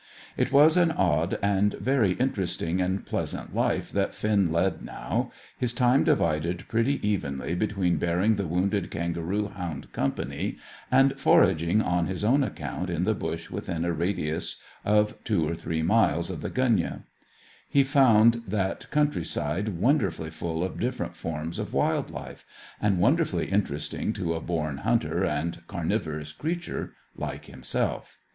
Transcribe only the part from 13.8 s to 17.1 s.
a radius of two or three miles of the gunyah.